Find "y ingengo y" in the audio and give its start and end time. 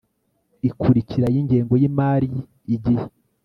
1.33-1.83